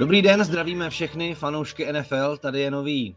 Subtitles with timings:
[0.00, 3.16] Dobrý den, zdravíme všechny fanoušky NFL, tady je nový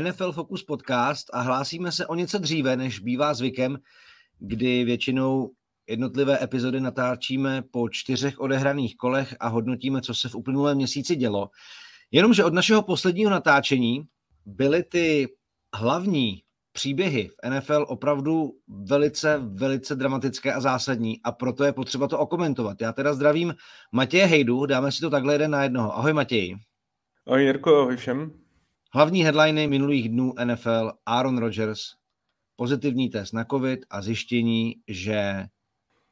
[0.00, 3.78] NFL Focus podcast a hlásíme se o něco dříve, než bývá zvykem,
[4.38, 5.50] kdy většinou
[5.86, 11.50] jednotlivé epizody natáčíme po čtyřech odehraných kolech a hodnotíme, co se v uplynulém měsíci dělo.
[12.10, 14.04] Jenomže od našeho posledního natáčení
[14.46, 15.28] byly ty
[15.74, 16.42] hlavní
[16.74, 22.80] příběhy v NFL opravdu velice, velice dramatické a zásadní a proto je potřeba to okomentovat.
[22.80, 23.54] Já teda zdravím
[23.92, 25.96] Matěje Hejdu, dáme si to takhle jeden na jednoho.
[25.98, 26.56] Ahoj Matěj.
[27.26, 28.32] Ahoj Jirko, ahoj všem.
[28.92, 31.80] Hlavní headliny minulých dnů NFL Aaron Rodgers,
[32.56, 35.46] pozitivní test na COVID a zjištění, že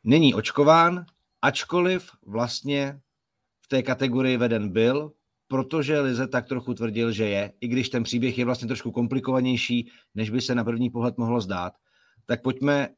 [0.05, 1.05] není očkován,
[1.43, 3.01] ačkoliv vlastně
[3.65, 5.13] v té kategorii veden byl,
[5.53, 9.91] protože Lize tak trochu tvrdil, že je, i když ten příběh je vlastně trošku komplikovanější,
[10.15, 11.73] než by se na první pohled mohlo zdát,
[12.27, 12.89] tak pojďme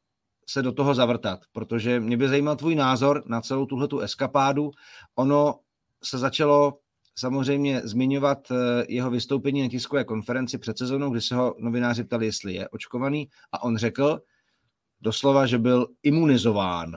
[0.48, 4.70] se do toho zavrtat, protože mě by zajímal tvůj názor na celou tuhletu eskapádu.
[5.14, 5.54] Ono
[6.04, 6.78] se začalo
[7.18, 12.26] samozřejmě zmiňovat eh, jeho vystoupení na tiskové konferenci před sezónou, kdy se ho novináři ptali,
[12.26, 14.20] jestli je očkovaný a on řekl
[15.00, 16.96] doslova, že byl imunizován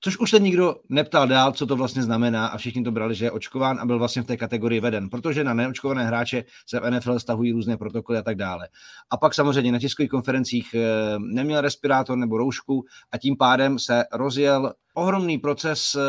[0.00, 3.24] Což už se nikdo neptal dál, co to vlastně znamená a všichni to brali, že
[3.24, 6.90] je očkován a byl vlastně v té kategorii veden, protože na neočkované hráče se v
[6.90, 8.68] NFL stahují různé protokoly a tak dále.
[9.10, 10.84] A pak samozřejmě na tiskových konferencích eh,
[11.18, 16.00] neměl respirátor nebo roušku a tím pádem se rozjel ohromný proces eh,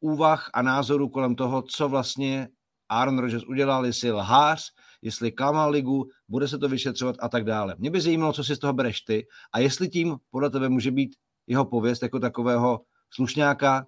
[0.00, 2.48] úvah a názoru kolem toho, co vlastně
[2.88, 7.74] Aaron Rodgers udělal, jestli lhář, jestli klamal ligu, bude se to vyšetřovat a tak dále.
[7.78, 10.90] Mě by zajímalo, co si z toho bereš ty a jestli tím podle tebe může
[10.90, 11.10] být
[11.46, 12.80] jeho pověst jako takového
[13.10, 13.86] slušňáka,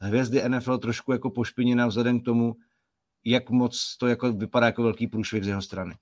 [0.00, 2.54] hvězdy NFL trošku jako pošpiněna vzhledem k tomu,
[3.24, 5.94] jak moc to jako vypadá jako velký průšvih z jeho strany.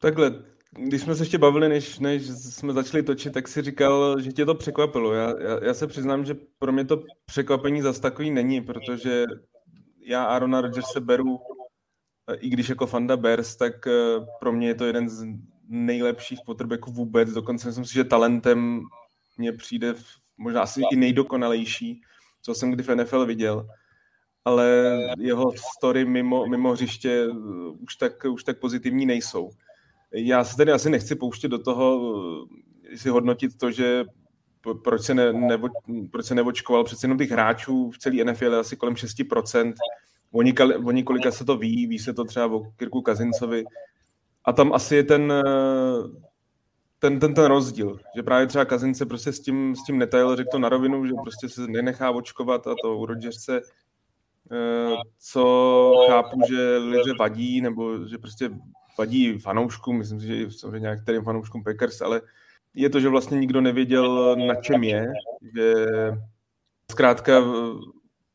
[0.00, 4.32] Takhle, když jsme se ještě bavili, než, než jsme začali točit, tak si říkal, že
[4.32, 5.12] tě to překvapilo.
[5.12, 9.24] Já, já, já se přiznám, že pro mě to překvapení zas takový není, protože
[10.00, 10.62] já Arona
[10.92, 11.38] se beru,
[12.38, 15.26] i když jako fanda Bears, tak eh, pro mě je to jeden z
[15.68, 17.32] nejlepších quarterbacků vůbec.
[17.32, 18.80] Dokonce myslím si, že talentem
[19.36, 19.94] mně přijde
[20.38, 22.00] možná asi i nejdokonalejší,
[22.42, 23.68] co jsem kdy v NFL viděl.
[24.44, 29.50] Ale jeho story mimo, mimo hřiště uh, už tak, už tak pozitivní nejsou.
[30.12, 32.48] Já se tedy asi nechci pouštět do toho, uh,
[32.94, 34.04] si hodnotit to, že
[34.84, 35.68] proč se, ne, nevo,
[36.10, 36.84] proč se nevočkoval.
[36.84, 39.74] Přece jenom těch hráčů v celé NFL je asi kolem 6%.
[40.32, 40.54] Oni,
[40.84, 43.64] oni kolika se to ví, ví se to třeba o Kirku Kazincovi.
[44.44, 46.10] A tam asi je ten, uh,
[46.98, 50.50] ten, ten, ten rozdíl, že právě třeba Kazince prostě s tím, s tím netajil, řekl
[50.52, 53.60] to na rovinu, že prostě se nenechá očkovat a to u Rodgerse,
[54.52, 58.50] eh, co chápu, že lidé vadí, nebo že prostě
[58.98, 62.20] vadí fanouškům, myslím si, že samozřejmě některým fanouškům Packers, ale
[62.74, 65.12] je to, že vlastně nikdo nevěděl, na čem je,
[65.56, 65.74] že
[66.90, 67.42] zkrátka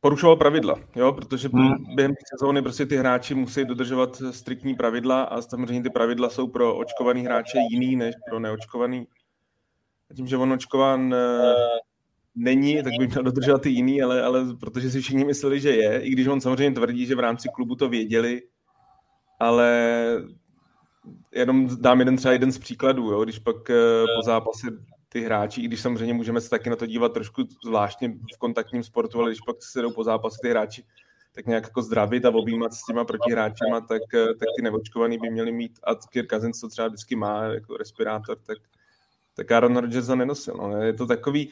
[0.02, 1.94] porušoval pravidla, jo, protože hmm.
[1.94, 6.76] během sezóny prostě ty hráči musí dodržovat striktní pravidla a samozřejmě ty pravidla jsou pro
[6.76, 9.06] očkovaný hráče jiný než pro neočkovaný.
[10.10, 11.18] A tím, že on očkován uh,
[12.34, 16.00] není, tak by měl dodržovat ty jiný, ale, ale protože si všichni mysleli, že je,
[16.00, 18.42] i když on samozřejmě tvrdí, že v rámci klubu to věděli,
[19.40, 19.92] ale
[21.34, 24.66] jenom dám jeden třeba jeden z příkladů, jo, když pak uh, po zápase
[25.12, 28.82] ty hráči, i když samozřejmě můžeme se taky na to dívat trošku zvláštně v kontaktním
[28.82, 30.84] sportu, ale když pak se jdou po zápase ty hráči
[31.34, 35.52] tak nějak jako zdravit a objímat s těma protihráčema, tak, tak ty neočkovaný by měli
[35.52, 38.58] mít, a Kirk Cousins to třeba vždycky má jako respirátor, tak,
[39.36, 40.54] tak Aaron Rodgers ho nenosil.
[40.54, 40.82] No.
[40.82, 41.50] Je to takový,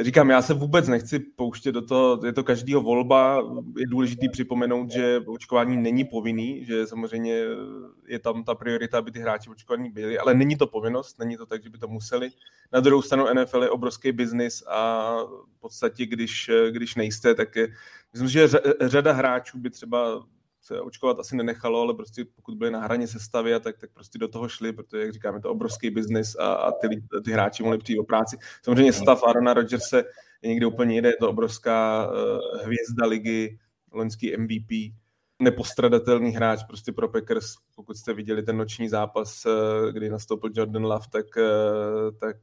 [0.00, 3.42] Říkám, já se vůbec nechci pouštět do toho, je to každýho volba,
[3.76, 7.44] je důležité připomenout, že očkování není povinný, že samozřejmě
[8.06, 11.46] je tam ta priorita, aby ty hráči očkovaní byli, ale není to povinnost, není to
[11.46, 12.30] tak, že by to museli.
[12.72, 15.16] Na druhou stranu NFL je obrovský biznis a
[15.56, 17.68] v podstatě, když, když nejste, tak je,
[18.12, 18.48] myslím, že
[18.80, 20.26] řada hráčů by třeba
[20.62, 24.28] se očkovat asi nenechalo, ale prostě pokud byli na hraně sestavy, tak, tak prostě do
[24.28, 26.88] toho šli, protože, jak říkáme, to obrovský biznis a, a ty,
[27.24, 28.36] ty hráči mohli přijít o práci.
[28.64, 30.04] Samozřejmě stav Arona Rodgerse
[30.42, 32.14] je někde úplně jiné, je to obrovská uh,
[32.60, 33.58] hvězda ligy,
[33.92, 34.94] loňský MVP,
[35.38, 40.84] nepostradatelný hráč prostě pro Packers, pokud jste viděli ten noční zápas, uh, kdy nastoupil Jordan
[40.84, 42.36] Love, tak, uh, tak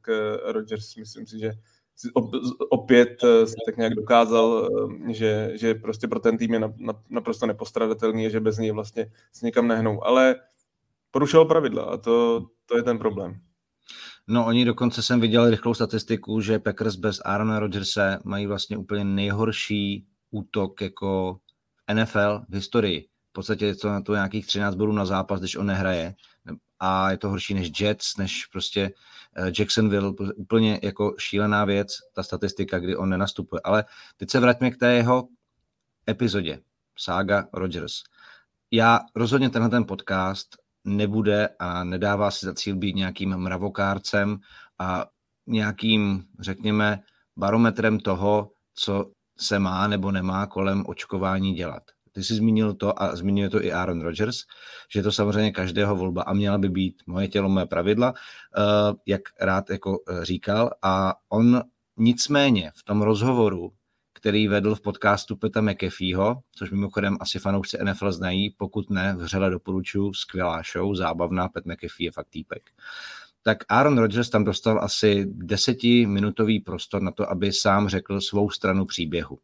[0.44, 1.52] Rodgers, myslím si, že
[2.70, 4.68] opět eh, tak nějak dokázal,
[5.08, 6.60] eh, že, že prostě pro ten tým je
[7.10, 10.06] naprosto nepostradatelný a že bez něj vlastně se někam nehnou.
[10.06, 10.36] Ale
[11.10, 13.40] porušoval pravidla a to, to je ten problém.
[14.26, 19.04] No oni dokonce jsem viděl rychlou statistiku, že Packers bez Aarona Rodgerse mají vlastně úplně
[19.04, 21.38] nejhorší útok jako
[21.94, 23.06] NFL v historii.
[23.30, 26.14] V podstatě je to na to nějakých 13 bodů na zápas, když on nehraje.
[26.80, 28.90] A je to horší než Jets, než prostě
[29.58, 33.60] Jacksonville, úplně jako šílená věc, ta statistika, kdy on nenastupuje.
[33.64, 33.84] Ale
[34.16, 35.28] teď se vraťme k té jeho
[36.08, 36.60] epizodě,
[36.98, 37.92] Saga Rogers.
[38.70, 44.38] já rozhodně tenhle ten podcast nebude a nedává si za cíl být nějakým mravokárcem
[44.78, 45.06] a
[45.46, 47.02] nějakým, řekněme,
[47.36, 51.82] barometrem toho, co se má nebo nemá kolem očkování dělat.
[52.12, 54.44] Ty jsi zmínil to a zmínil to i Aaron Rodgers,
[54.88, 58.62] že to samozřejmě každého volba a měla by být moje tělo, moje pravidla, eh,
[59.06, 60.70] jak rád jako eh, říkal.
[60.82, 61.62] A on
[61.96, 63.72] nicméně v tom rozhovoru,
[64.12, 69.50] který vedl v podcastu Peta McAfeeho, což mimochodem asi fanoušci NFL znají, pokud ne, vřele
[69.50, 72.62] doporučuji, skvělá show, zábavná, Pet McAfee je fakt týpek.
[73.42, 78.86] Tak Aaron Rodgers tam dostal asi desetiminutový prostor na to, aby sám řekl svou stranu
[78.86, 79.38] příběhu.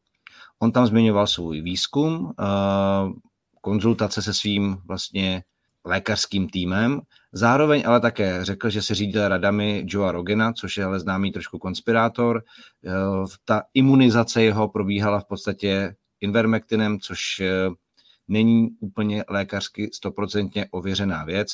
[0.58, 2.44] On tam zmiňoval svůj výzkum, eh,
[3.60, 5.42] konzultace se svým vlastně
[5.84, 7.00] lékařským týmem.
[7.32, 11.58] Zároveň ale také řekl, že se řídil radami Joea Rogena, což je ale známý trošku
[11.58, 12.42] konspirátor.
[12.86, 12.90] Eh,
[13.44, 17.70] ta imunizace jeho probíhala v podstatě invermektinem, což eh,
[18.28, 21.48] není úplně lékařsky stoprocentně ověřená věc.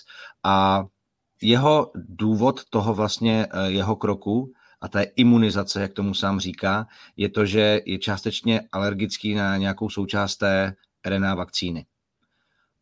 [0.45, 0.85] A
[1.43, 4.53] jeho důvod toho vlastně jeho kroku
[4.83, 6.87] a té imunizace, jak tomu sám říká,
[7.17, 10.75] je to, že je částečně alergický na nějakou součást té
[11.07, 11.87] RNA vakcíny.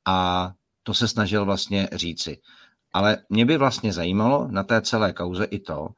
[0.07, 0.53] A
[0.83, 2.39] to se snažil vlastně říci.
[2.93, 5.89] Ale mě by vlastně zajímalo na té celé kauze i to,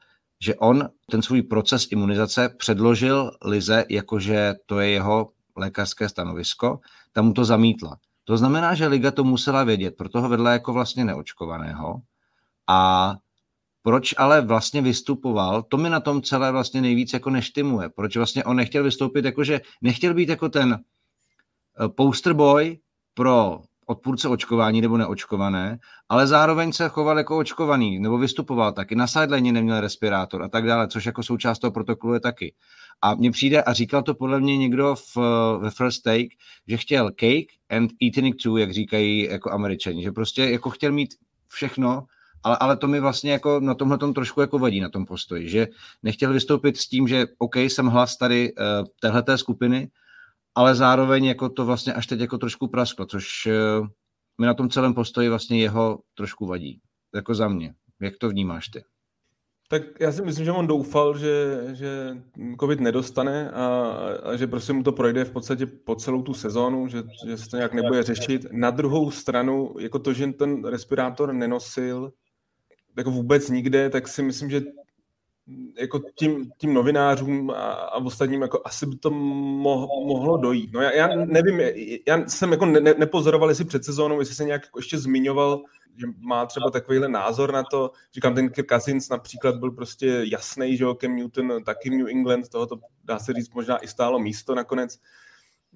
[0.41, 6.81] že on ten svůj proces imunizace předložil Lize, jakože to je jeho lékařské stanovisko,
[7.13, 7.97] tam mu to zamítla.
[8.25, 12.01] To znamená, že Liga to musela vědět, proto ho vedla jako vlastně neočkovaného
[12.67, 13.15] a
[13.83, 17.89] proč ale vlastně vystupoval, to mi na tom celé vlastně nejvíc jako neštimuje.
[17.89, 22.79] Proč vlastně on nechtěl vystoupit, jakože nechtěl být jako ten eh, poster boy
[23.15, 28.95] pro odpůrce očkování nebo neočkované, ale zároveň se choval jako očkovaný, nebo vystupoval taky.
[28.95, 32.55] Na sideline neměl respirátor a tak dále, což jako součást toho protokolu je taky.
[33.03, 35.17] A mně přijde, a říkal to podle mě někdo v,
[35.59, 36.29] ve First Take,
[36.69, 40.93] že chtěl cake and eating it too, jak říkají jako američani, že prostě jako chtěl
[40.93, 41.15] mít
[41.49, 42.05] všechno
[42.43, 45.49] ale, ale to mi vlastně jako na tomhle tom trošku jako vadí na tom postoji,
[45.49, 45.67] že
[46.03, 49.91] nechtěl vystoupit s tím, že OK, jsem hlas tady uh, téhleté skupiny,
[50.55, 53.87] ale zároveň jako to vlastně až teď jako trošku prasklo, což uh,
[54.41, 56.81] mi na tom celém postoji vlastně jeho trošku vadí.
[57.15, 57.75] Jako za mě.
[58.01, 58.85] Jak to vnímáš ty?
[59.69, 62.17] Tak já si myslím, že on doufal, že, že
[62.61, 63.67] COVID nedostane a,
[64.23, 67.51] a že prostě mu to projde v podstatě po celou tu sezónu, že, že se
[67.51, 68.47] to nějak nebude řešit.
[68.53, 72.13] Na druhou stranu, jako to, že ten respirátor nenosil,
[72.97, 74.63] jako vůbec nikde, tak si myslím, že
[75.79, 80.73] jako tím, tím novinářům a, a ostatním jako asi by to mo, mohlo dojít.
[80.73, 81.61] No já, já nevím,
[82.07, 85.63] já jsem jako ne, nepozoroval, jestli před sezónou, jestli se nějak jako ještě zmiňoval,
[85.97, 87.91] že má třeba takovýhle názor na to.
[88.15, 92.49] Říkám, ten Kirk Cousins například byl prostě jasný, že jo, Cam Newton taky New England,
[92.49, 94.99] toho to dá se říct možná i stálo místo nakonec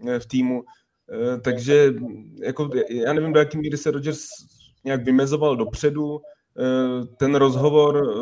[0.09, 0.65] eh, v týmu.
[1.13, 1.95] Eh, takže
[2.43, 4.27] jako, já nevím, do jaký míry se Rodgers
[4.85, 6.21] nějak vymezoval dopředu,
[7.17, 8.15] ten rozhovor,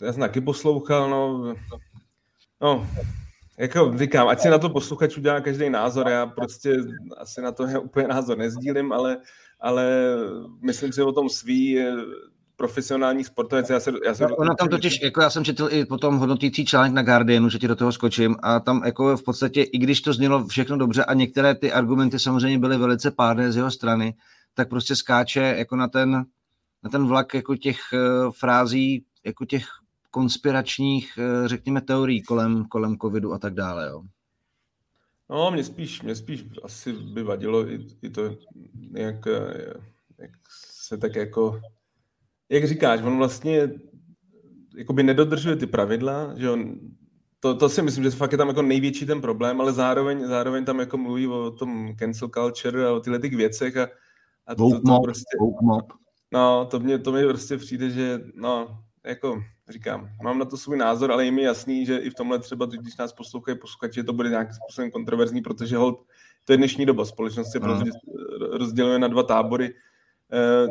[0.00, 1.54] eh, já jsem taky poslouchal, no,
[2.60, 2.86] no,
[3.58, 6.76] jako říkám, ať si na to posluchač udělá každý názor, já prostě
[7.16, 9.18] asi na to je úplně názor nezdílím, ale,
[9.60, 10.16] ale
[10.62, 11.92] myslím si o tom svý eh,
[12.56, 13.70] profesionální sportovec.
[13.70, 16.64] Já se, já se no, ona tam totiž, jako já jsem četl i potom hodnotící
[16.64, 20.00] článek na Guardianu, že ti do toho skočím a tam jako v podstatě, i když
[20.00, 24.14] to znělo všechno dobře a některé ty argumenty samozřejmě byly velice pádné z jeho strany,
[24.54, 26.24] tak prostě skáče jako na ten
[26.82, 29.66] na ten vlak jako těch uh, frází, jako těch
[30.10, 34.02] konspiračních, uh, řekněme, teorií kolem, kolem covidu a tak dále, jo.
[35.30, 38.36] No, mě spíš, mě spíš asi by vadilo i, i to,
[38.92, 39.74] jak, eh,
[40.18, 40.30] jak
[40.80, 41.60] se tak jako,
[42.48, 43.70] jak říkáš, on vlastně
[44.76, 46.74] jakoby nedodržuje ty pravidla, že on,
[47.40, 50.64] to, to si myslím, že fakt je tam jako největší ten problém, ale zároveň, zároveň
[50.64, 53.88] tam jako mluví o tom cancel culture a o tyhle těch věcech a,
[54.46, 55.36] a to, to, to prostě...
[55.62, 55.92] Mob.
[56.32, 60.76] No, to mě, to mě prostě přijde, že no, jako říkám, mám na to svůj
[60.76, 64.12] názor, ale je mi jasný, že i v tomhle třeba, když nás poslouchají posluchači, to
[64.12, 66.06] bude nějakým způsobem kontroverzní, protože hold,
[66.44, 67.90] to je dnešní doba, společnost se prostě
[68.52, 69.74] rozděluje na dva tábory,
[70.32, 70.66] eh,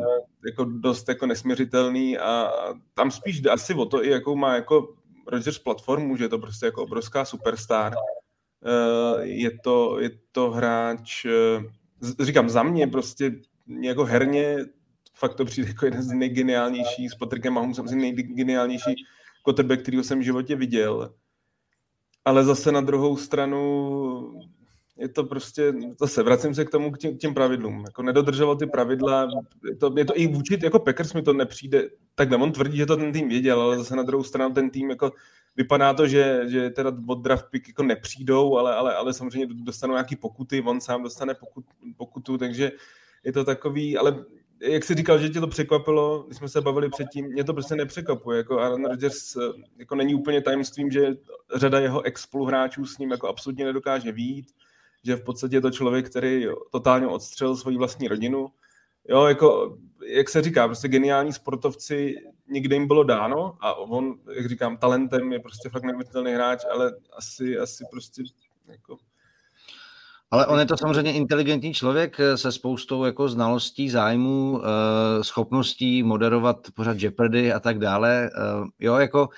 [0.46, 2.52] jako dost jako nesměřitelný a
[2.94, 4.94] tam spíš jde asi o to, i jakou má jako
[5.26, 7.94] Rogers platformu, že je to prostě jako obrovská superstar.
[8.64, 13.32] Eh, je to, je to hráč, eh, říkám, za mě prostě
[13.80, 14.56] jako herně
[15.20, 18.94] fakt to přijde jako jeden z nejgeniálnějších, s Patrickem Mahomesem asi nejgeniálnější
[19.44, 21.14] quarterback, kterýho jsem v životě viděl.
[22.24, 24.40] Ale zase na druhou stranu
[24.96, 27.84] je to prostě, zase vracím se k tomu, k těm, k těm pravidlům.
[27.86, 29.28] Jako nedodržoval ty pravidla,
[29.68, 32.86] je to, je to i vůči, jako Packers mi to nepřijde, takhle, on tvrdí, že
[32.86, 35.12] to ten tým věděl, ale zase na druhou stranu ten tým jako
[35.56, 39.94] vypadá to, že, že teda od draft pick jako nepřijdou, ale, ale, ale samozřejmě dostanou
[39.94, 41.64] nějaký pokuty, on sám dostane pokut,
[41.96, 42.72] pokutu, takže
[43.24, 44.24] je to takový, ale
[44.60, 47.74] jak jsi říkal, že tě to překvapilo, když jsme se bavili předtím, mě to prostě
[47.74, 48.38] nepřekvapuje.
[48.38, 49.40] Jako Aaron Rodgers eh,
[49.78, 51.06] jako není úplně tajemstvím, že
[51.54, 54.46] řada jeho ex spoluhráčů s ním jako absolutně nedokáže výjít,
[55.04, 58.46] že v podstatě je to člověk, který totálně odstřelil svoji vlastní rodinu.
[59.08, 62.14] Jo, jako, jak se říká, prostě geniální sportovci,
[62.48, 66.92] někde jim bylo dáno a on, jak říkám, talentem je prostě fakt nevytelný hráč, ale
[67.16, 68.22] asi, asi prostě
[68.68, 68.96] jako
[70.30, 76.02] ale on je to samozřejmě inteligentní člověk eh, se spoustou jako znalostí, zájmů, eh, schopností
[76.02, 78.30] moderovat pořád Jeopardy a tak dále.
[78.34, 79.28] Eh, jo, jako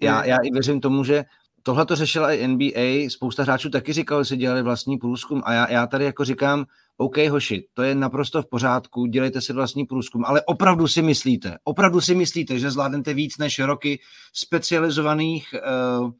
[0.00, 0.28] já, hmm.
[0.28, 1.24] já i věřím tomu, že
[1.62, 5.52] tohle to řešila i NBA, spousta hráčů taky říkali, že si dělali vlastní průzkum a
[5.52, 6.64] já, já tady jako říkám,
[6.96, 11.56] OK, hoši, to je naprosto v pořádku, dělejte si vlastní průzkum, ale opravdu si myslíte,
[11.64, 14.00] opravdu si myslíte, že zvládnete víc než roky
[14.32, 16.10] specializovaných uh,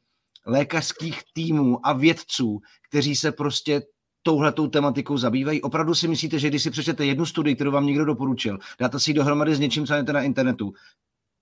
[0.46, 3.82] lékařských týmů a vědců, kteří se prostě
[4.22, 5.62] touhletou tematikou zabývají?
[5.62, 9.10] Opravdu si myslíte, že když si přečtete jednu studii, kterou vám někdo doporučil, dáte si
[9.10, 10.72] ji dohromady s něčím, co na internetu,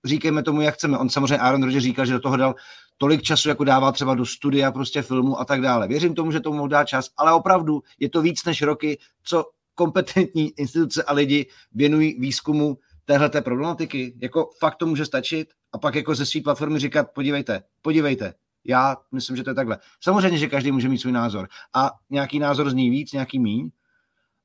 [0.05, 0.97] říkejme tomu, jak chceme.
[0.97, 2.55] On samozřejmě Aaron Rodgers říkal, že do toho dal
[2.97, 5.87] tolik času, jako dává třeba do studia, prostě filmu a tak dále.
[5.87, 9.45] Věřím tomu, že tomu mohl dát čas, ale opravdu je to víc než roky, co
[9.75, 14.13] kompetentní instituce a lidi věnují výzkumu téhleté problematiky.
[14.21, 18.33] Jako fakt to může stačit a pak jako ze své platformy říkat, podívejte, podívejte,
[18.65, 19.77] já myslím, že to je takhle.
[20.03, 21.47] Samozřejmě, že každý může mít svůj názor.
[21.75, 23.69] A nějaký názor zní víc, nějaký míň,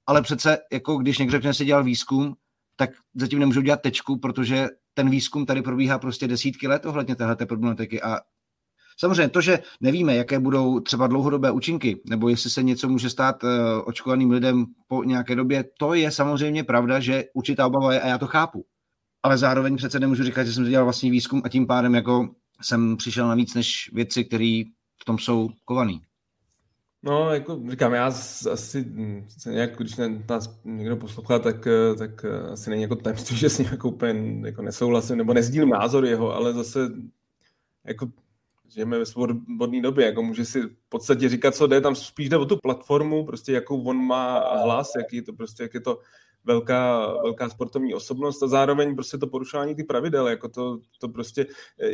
[0.07, 2.37] ale přece, jako když někdo řekne, že dělal výzkum,
[2.77, 7.37] tak zatím nemůžu dělat tečku, protože ten výzkum tady probíhá prostě desítky let ohledně téhle
[7.37, 8.19] problematiky a
[8.99, 13.45] Samozřejmě to, že nevíme, jaké budou třeba dlouhodobé účinky, nebo jestli se něco může stát
[13.45, 13.51] uh,
[13.85, 18.19] očkovaným lidem po nějaké době, to je samozřejmě pravda, že určitá obava je a já
[18.19, 18.65] to chápu.
[19.23, 22.29] Ale zároveň přece nemůžu říkat, že jsem dělal vlastní výzkum a tím pádem jako
[22.63, 24.63] jsem přišel na víc než věci, které
[25.03, 26.03] v tom jsou kovaný.
[27.03, 28.07] No, jako říkám, já
[28.53, 28.85] asi
[29.47, 29.97] nějak, když
[30.29, 34.63] nás někdo poslouchá, tak, tak asi není jako tajemství, že s ním jako úplně jako
[34.63, 36.91] nesouhlasím, nebo nezdílím názor jeho, ale zase
[37.85, 38.09] jako
[38.75, 42.37] žijeme ve svobodné době, jako může si v podstatě říkat, co jde, tam spíš jde
[42.37, 46.01] o tu platformu, prostě jakou on má hlas, jaký to prostě, jak je to
[46.47, 51.47] velká, velká sportovní osobnost a zároveň prostě to porušování ty pravidel, jako to, to prostě,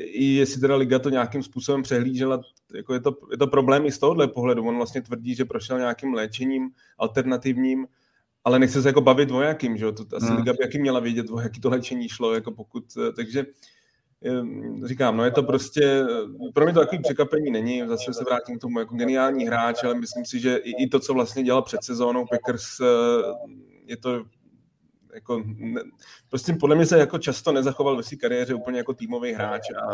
[0.04, 2.40] i jestli teda Liga to nějakým způsobem přehlížela,
[2.75, 4.68] jako je to, je to problém i z tohohle pohledu.
[4.68, 7.87] On vlastně tvrdí, že prošel nějakým léčením alternativním,
[8.44, 10.37] ale nechce se jako bavit o jakým, že to asi hmm.
[10.37, 12.85] Liga by jaký měla vědět, o jaký to léčení šlo, jako pokud,
[13.16, 13.47] takže
[14.85, 16.04] říkám, no je to prostě,
[16.54, 19.94] pro mě to takový překvapení není, zase se vrátím k tomu jako geniální hráč, ale
[19.94, 22.64] myslím si, že i, i to, co vlastně dělal před sezónou Packers,
[23.87, 24.25] je to
[25.14, 25.83] jako, ne,
[26.28, 29.92] prostě podle mě se jako často nezachoval ve své kariéře úplně jako týmový hráč a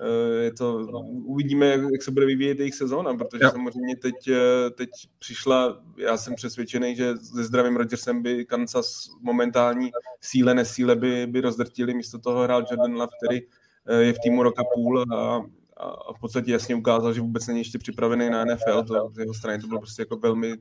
[0.00, 0.76] e, je to,
[1.24, 3.50] uvidíme, jak, se bude vyvíjet jejich sezóna, protože jo.
[3.50, 9.90] samozřejmě teď, e, teď přišla, já jsem přesvědčený, že se zdravým Rodgersem by Kansas momentální
[10.20, 13.40] síle, nesíle by, by rozdrtili, místo toho hrál Jordan Love, který
[13.86, 15.42] e, je v týmu roka půl a,
[15.76, 19.34] a v podstatě jasně ukázal, že vůbec není ještě připravený na NFL, to z jeho
[19.34, 20.54] strany to bylo prostě jako velmi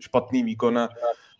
[0.00, 0.88] špatný výkon a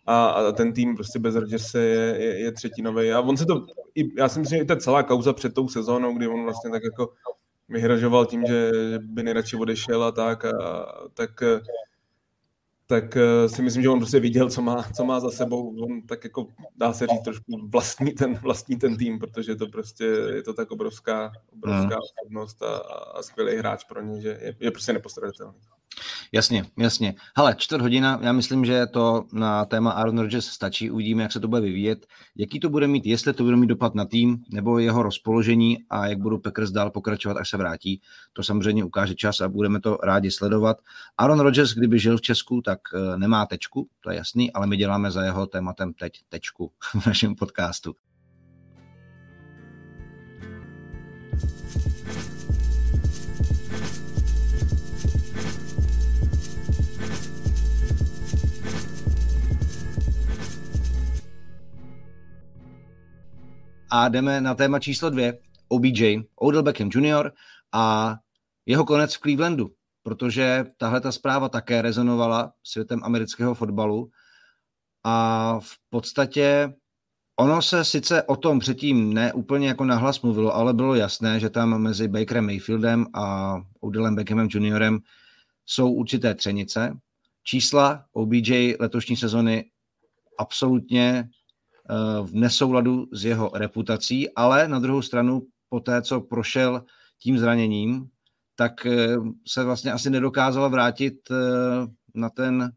[0.05, 3.11] a, a ten tým prostě bez Rodgerse je, je, je třetinový.
[3.11, 3.65] A on se to,
[3.95, 6.71] i, já si myslím, že i ta celá kauza před tou sezónou, kdy on vlastně
[6.71, 7.13] tak jako
[7.69, 11.43] vyhrožoval tím, že by nejradši odešel a tak, a, tak
[12.91, 13.17] tak
[13.47, 15.83] si myslím, že on prostě viděl, co má, co má za sebou.
[15.83, 20.03] On tak jako, dá se říct, trošku vlastní ten, vlastní ten tým, protože to prostě
[20.05, 22.03] je to tak obrovská, obrovská hmm.
[22.03, 25.59] osobnost a, a skvělý hráč pro ně, že je, je prostě nepostradatelný.
[26.31, 27.15] Jasně, jasně.
[27.37, 31.39] Hele, čtvrt hodina, já myslím, že to na téma Aaron Rodgers stačí, uvidíme, jak se
[31.39, 32.05] to bude vyvíjet,
[32.35, 36.07] jaký to bude mít, jestli to bude mít dopad na tým, nebo jeho rozpoložení a
[36.07, 38.01] jak budou Packers dál pokračovat, až se vrátí.
[38.33, 40.77] To samozřejmě ukáže čas a budeme to rádi sledovat.
[41.17, 44.77] Aaron Rodgers, kdyby žil v Česku, tak eh, nemá tečku, to je jasný, ale my
[44.77, 46.71] děláme za jeho tématem teď tečku
[47.01, 47.95] v našem podcastu.
[63.91, 67.31] A jdeme na téma číslo dvě, OBJ, Odell Beckham Jr.
[67.71, 68.15] a
[68.65, 69.71] jeho konec v Clevelandu,
[70.03, 74.09] protože tahle ta zpráva také rezonovala světem amerického fotbalu
[75.03, 76.73] a v podstatě
[77.39, 81.49] ono se sice o tom předtím ne úplně jako nahlas mluvilo, ale bylo jasné, že
[81.49, 84.99] tam mezi Bakerem Mayfieldem a Odellem Beckhamem Jr.
[85.65, 86.97] jsou určité třenice.
[87.43, 89.65] Čísla OBJ letošní sezony
[90.39, 91.29] absolutně
[92.23, 96.83] v nesouladu s jeho reputací, ale na druhou stranu po té, co prošel
[97.19, 98.09] tím zraněním,
[98.55, 99.15] tak eh,
[99.47, 101.35] se vlastně asi nedokázal vrátit eh,
[102.15, 102.71] na ten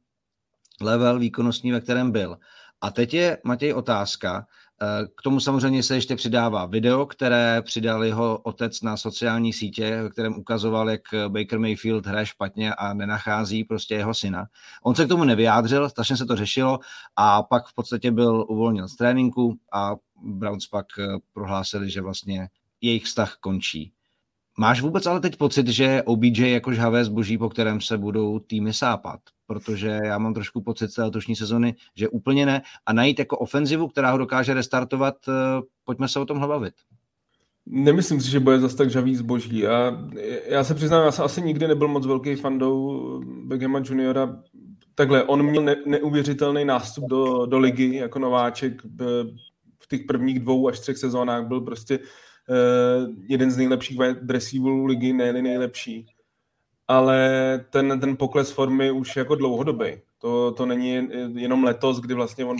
[0.80, 2.38] level výkonnostní, ve kterém byl.
[2.80, 4.46] A teď je, Matěj, otázka.
[4.82, 10.02] Eh, k tomu samozřejmě se ještě přidává video, které přidal jeho otec na sociální sítě,
[10.02, 14.46] ve kterém ukazoval, jak Baker Mayfield hraje špatně a nenachází prostě jeho syna.
[14.82, 16.78] On se k tomu nevyjádřil, strašně se to řešilo
[17.16, 22.48] a pak v podstatě byl uvolněn z tréninku a Browns pak eh, prohlásili, že vlastně
[22.80, 23.92] jejich vztah končí.
[24.58, 28.38] Máš vůbec ale teď pocit, že OBJ je jako žhavé zboží, po kterém se budou
[28.38, 29.20] týmy sápat?
[29.46, 32.62] Protože já mám trošku pocit z té letošní sezony, že úplně ne.
[32.86, 35.32] A najít jako ofenzivu, která ho dokáže restartovat, eh,
[35.84, 36.74] pojďme se o tom bavit.
[37.66, 39.58] Nemyslím si, že bude zase tak žavý zboží.
[39.58, 40.08] Já,
[40.46, 44.42] já se přiznám, já jsem asi nikdy nebyl moc velký fandou Beckhama juniora.
[44.94, 48.82] Takhle, on měl ne, neuvěřitelný nástup do, do ligy jako nováček.
[49.78, 52.04] V těch prvních dvou až třech sezónách byl prostě uh,
[53.28, 54.20] jeden z nejlepších wide
[54.86, 56.06] ligy, ne nejlepší.
[56.88, 59.86] Ale ten, ten pokles formy už jako dlouhodobý.
[60.18, 62.56] To, to není jenom letos, kdy vlastně on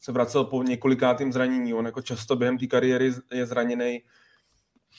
[0.00, 1.74] se vracel po několikátým zranění.
[1.74, 4.02] On jako často během té kariéry je zraněný.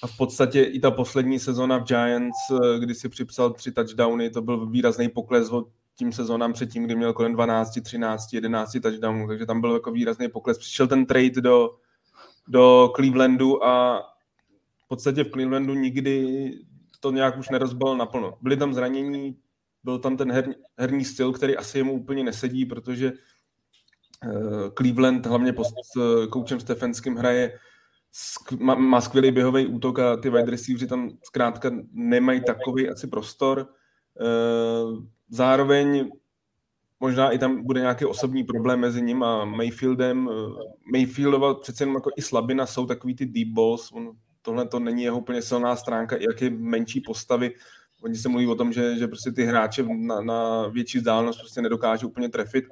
[0.04, 4.30] A v podstatě i ta poslední sezona v Giants, eh, kdy si připsal tři touchdowny,
[4.30, 9.28] to byl výrazný pokles od tím sezónám předtím, kdy měl kolem 12, 13, 11 touchdownů,
[9.28, 10.58] takže tam byl jako výrazný pokles.
[10.58, 11.76] Přišel ten trade do,
[12.48, 14.04] do Clevelandu a
[14.90, 16.52] podstatě v Clevelandu nikdy
[17.00, 18.38] to nějak už nerozbal naplno.
[18.42, 19.38] Byly tam zranění,
[19.84, 25.54] byl tam ten her, herní styl, který asi jemu úplně nesedí, protože uh, Cleveland hlavně
[25.54, 25.68] pod
[26.30, 27.60] koučem Stefanským hraje
[28.60, 33.68] má, má skvělý běhový útok a ty wide receivery tam zkrátka nemají takový asi prostor.
[34.22, 36.10] Uh, zároveň
[37.00, 40.30] možná i tam bude nějaký osobní problém mezi ním a Mayfieldem.
[40.92, 44.12] Mayfieldova přece jenom jako i slabina jsou takový ty deep balls, on
[44.42, 47.52] tohle to není jeho úplně silná stránka, i jak je menší postavy.
[48.02, 51.62] Oni se mluví o tom, že, že prostě ty hráče na, na větší vzdálenost prostě
[51.62, 52.66] nedokážou úplně trefit.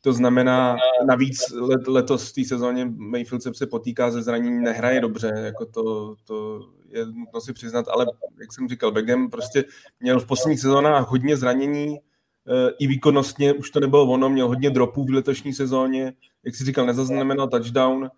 [0.00, 5.32] To znamená, navíc let, letos v té sezóně Mayfield se potýká ze zranění, nehraje dobře,
[5.36, 8.06] jako to, to je nutno si přiznat, ale
[8.40, 9.64] jak jsem říkal, Beckham prostě
[10.00, 14.70] měl v posledních sezónách hodně zranění, eh, i výkonnostně už to nebylo ono, měl hodně
[14.70, 16.12] dropů v letošní sezóně,
[16.44, 18.10] jak si říkal, nezaznamenal touchdown,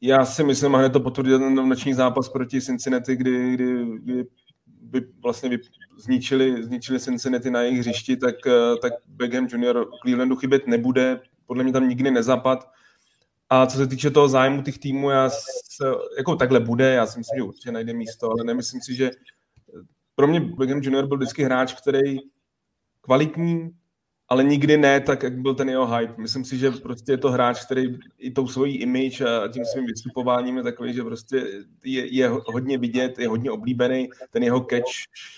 [0.00, 4.24] já si myslím, a hned to potvrdil ten noční zápas proti Cincinnati, kdy, kdy, kdy
[4.66, 5.58] by vlastně vy,
[5.98, 11.64] zničili, zničili Cincinnati na jejich hřišti, tak, eh, tak Beckham Junior Clevelandu chybět nebude, podle
[11.64, 12.70] mě tam nikdy nezapad.
[13.50, 15.84] A co se týče toho zájmu těch týmů, já se,
[16.16, 19.10] jako takhle bude, já si myslím, že určitě najde místo, ale nemyslím si, že
[20.14, 22.18] pro mě Beckham Junior byl vždycky hráč, který
[23.00, 23.70] kvalitní,
[24.30, 26.14] ale nikdy ne tak, jak byl ten jeho hype.
[26.18, 29.86] Myslím si, že prostě je to hráč, který i tou svojí image a tím svým
[29.86, 31.46] vystupováním je takový, že prostě
[31.84, 34.08] je, je hodně vidět, je hodně oblíbený.
[34.30, 34.90] Ten jeho catch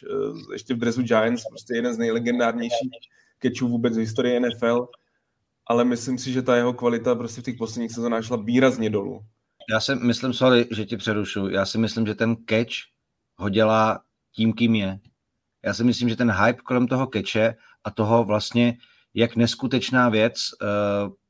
[0.05, 2.91] eh, ještě v dresu Giants, prostě jeden z nejlegendárnějších
[3.43, 4.89] catchů vůbec v historii NFL,
[5.67, 9.21] ale myslím si, že ta jeho kvalita prostě v těch posledních sezónách šla výrazně dolů.
[9.71, 12.73] Já si myslím, sorry, že ti přerušu, já si myslím, že ten catch
[13.37, 14.01] ho dělá
[14.33, 14.99] tím, kým je.
[15.65, 18.79] Já si myslím, že ten hype kolem toho keče a toho vlastně,
[19.15, 20.67] jak neskutečná věc, eh,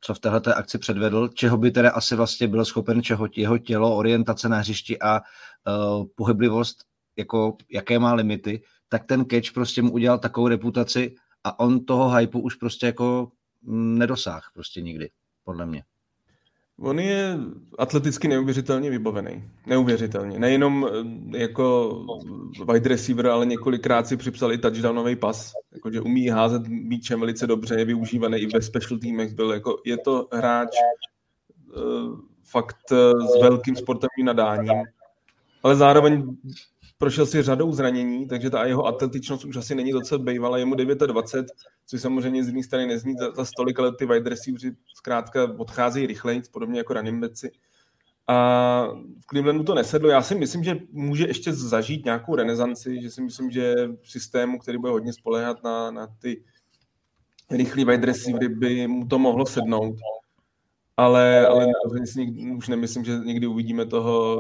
[0.01, 3.97] co v této akci předvedl, čeho by teda asi vlastně byl schopen, čeho jeho tělo,
[3.97, 6.79] orientace na hřišti a uh, pohyblivost,
[7.17, 12.15] jako jaké má limity, tak ten catch prostě mu udělal takovou reputaci a on toho
[12.15, 15.11] hypeu už prostě jako mm, nedosáh prostě nikdy,
[15.45, 15.85] podle mě.
[16.83, 17.39] On je
[17.79, 19.45] atleticky neuvěřitelně vybavený.
[19.67, 20.39] Neuvěřitelně.
[20.39, 20.89] Nejenom
[21.35, 21.97] eh, jako
[22.73, 25.53] wide receiver, ale několikrát si připsal i touchdownový pas.
[25.73, 29.35] Jakože umí házet míčem velice dobře, je využívaný i ve special teamech.
[29.35, 30.69] Byl jako, je to hráč
[31.77, 34.83] uh, fakt uh, s velkým sportovním nadáním,
[35.63, 36.37] ale zároveň
[37.03, 40.75] prošel si řadou zranění, takže ta jeho atletičnost už asi není docela bývala, je mu
[40.75, 41.53] 29,
[41.87, 44.63] což samozřejmě z jedné strany nezní za, za stolik, ale ty wide receivers
[44.95, 47.51] zkrátka odcházejí rychleji, podobně jako running backi.
[48.29, 48.87] A
[49.21, 50.11] v Clevelandu to nesedlo.
[50.11, 54.59] Já si myslím, že může ještě zažít nějakou renesanci, že si myslím, že v systému,
[54.59, 56.45] který bude hodně spolehat na, na ty
[57.51, 59.95] rychlý wide receivery, by mu to mohlo sednout
[60.97, 61.67] ale, ale
[62.57, 64.37] už nemyslím, že někdy uvidíme toho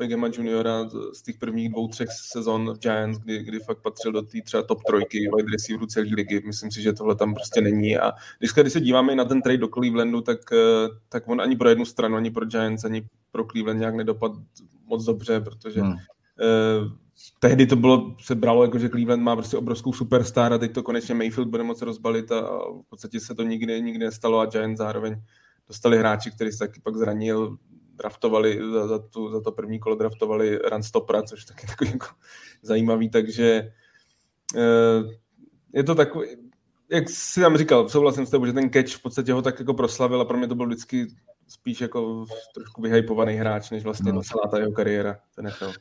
[0.00, 4.22] Begema juniora z těch prvních dvou, třech sezon v Giants, kdy, kdy fakt patřil do
[4.22, 6.42] té třeba top trojky wide receiveru celé ligy.
[6.46, 7.98] Myslím si, že tohle tam prostě není.
[7.98, 11.56] A když, když se díváme na ten trade do Clevelandu, tak, eh, tak on ani
[11.56, 14.32] pro jednu stranu, ani pro Giants, ani pro Cleveland nějak nedopad
[14.86, 15.92] moc dobře, protože hmm.
[15.92, 16.90] eh,
[17.40, 20.82] tehdy to bylo, se bralo jako, že Cleveland má prostě obrovskou superstar a teď to
[20.82, 24.46] konečně Mayfield bude moci rozbalit a, a v podstatě se to nikdy, nikdy nestalo a
[24.46, 25.22] Giants zároveň
[25.68, 27.56] dostali hráči, kteří se taky pak zranil,
[28.00, 32.06] draftovali za, za, tu, za to první kolo draftovali Stopra, což taky takový jako
[32.62, 33.72] zajímavý, takže
[34.56, 35.02] eh,
[35.74, 36.28] je to takový,
[36.90, 39.74] jak jsi tam říkal, souhlasím s tebou, že ten catch v podstatě ho tak jako
[39.74, 41.06] proslavil a pro mě to byl vždycky
[41.48, 44.22] spíš jako trošku vyhypovaný hráč, než vlastně no.
[44.22, 45.72] celá ta jeho kariéra ten NFL.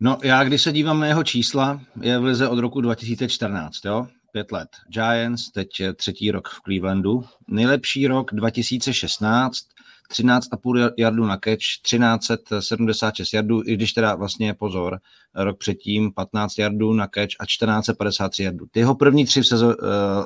[0.00, 4.06] No já, když se dívám na jeho čísla, je v lize od roku 2014, jo?
[4.32, 4.68] Pět let.
[4.88, 7.24] Giants, teď třetí rok v Clevelandu.
[7.48, 9.66] Nejlepší rok 2016,
[10.12, 14.98] 13,5 jardů na catch, 1376 jardů, i když teda vlastně pozor,
[15.34, 18.66] rok předtím 15 jardů na catch a 1453 jardů.
[18.70, 19.74] Ty jeho první tři sezo, uh,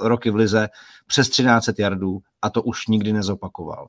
[0.03, 0.69] roky v lize
[1.07, 3.87] přes 13 jardů a to už nikdy nezopakoval.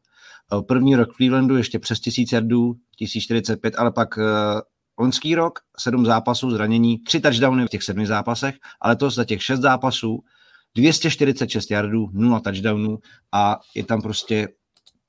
[0.54, 4.24] Uh, první rok v Clevelandu ještě přes 1000 jardů, 1045, ale pak uh,
[5.00, 9.44] loňský rok, sedm zápasů, zranění, tři touchdowny v těch sedmi zápasech, ale to za těch
[9.44, 10.20] šest zápasů
[10.76, 13.00] 246 jardů, nula touchdownů
[13.32, 14.48] a je tam prostě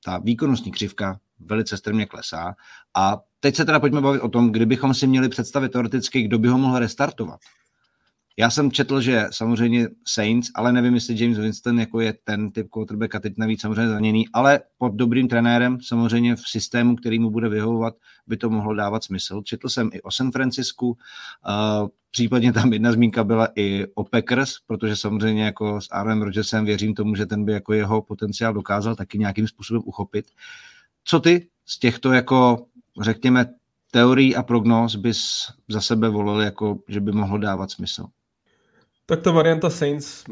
[0.05, 2.55] ta výkonnostní křivka velice strmě klesá.
[2.95, 6.47] A teď se teda pojďme bavit o tom, kdybychom si měli představit teoreticky, kdo by
[6.47, 7.39] ho mohl restartovat.
[8.41, 12.69] Já jsem četl, že samozřejmě Saints, ale nevím, jestli James Winston jako je ten typ
[12.69, 17.49] quarterbacka, teď navíc samozřejmě zraněný, ale pod dobrým trenérem, samozřejmě v systému, který mu bude
[17.49, 17.93] vyhovovat,
[18.27, 19.41] by to mohlo dávat smysl.
[19.41, 24.53] Četl jsem i o San Francisku, uh, případně tam jedna zmínka byla i o Packers,
[24.67, 28.95] protože samozřejmě jako s Aaronem Rodgersem věřím tomu, že ten by jako jeho potenciál dokázal
[28.95, 30.25] taky nějakým způsobem uchopit.
[31.03, 32.65] Co ty z těchto jako,
[33.01, 33.45] řekněme,
[33.91, 38.05] teorií a prognóz bys za sebe volil, jako, že by mohlo dávat smysl?
[39.11, 40.23] Tak ta varianta Saints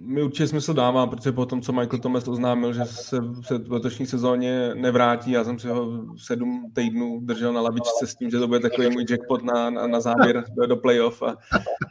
[0.00, 3.20] mi určitě smysl dává, protože po tom, co Michael Thomas oznámil, že se
[3.58, 8.30] v letošní sezóně nevrátí, já jsem si ho sedm týdnů držel na lavičce s tím,
[8.30, 11.36] že to bude takový můj jackpot na, na, na závěr do, do playoff a,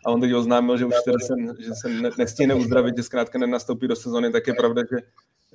[0.05, 3.39] a on teď oznámil, že už teda se, že se ne, nestihne uzdravit, že zkrátka
[3.39, 4.97] nenastoupí do sezóny, tak je pravda, že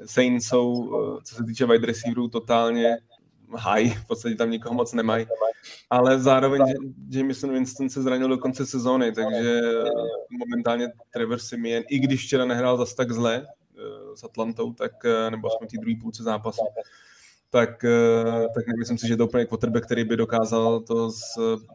[0.06, 0.90] Saints jsou,
[1.24, 2.96] co se týče wide receiverů, totálně
[3.56, 5.26] high, v podstatě tam nikoho moc nemají.
[5.90, 6.62] Ale zároveň
[7.10, 9.60] Jameson Winston se zranil do konce sezóny, takže
[10.30, 15.30] momentálně Trevor Simeon, i když včera nehrál zas tak zle eh, s Atlantou, tak, eh,
[15.30, 16.64] nebo aspoň té druhé půlce zápasu,
[17.50, 21.22] tak, eh, tak nemyslím si, že to úplně quarterback, který by dokázal to s